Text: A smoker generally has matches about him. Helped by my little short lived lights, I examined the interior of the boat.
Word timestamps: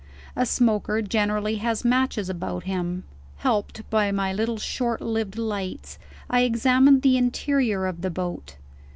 A 0.35 0.47
smoker 0.47 1.03
generally 1.03 1.57
has 1.57 1.85
matches 1.85 2.27
about 2.27 2.63
him. 2.63 3.03
Helped 3.37 3.87
by 3.91 4.11
my 4.11 4.33
little 4.33 4.57
short 4.57 4.99
lived 4.99 5.37
lights, 5.37 5.99
I 6.27 6.41
examined 6.41 7.03
the 7.03 7.17
interior 7.17 7.85
of 7.85 8.01
the 8.01 8.09
boat. 8.09 8.55